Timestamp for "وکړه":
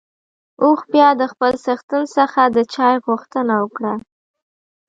3.63-3.93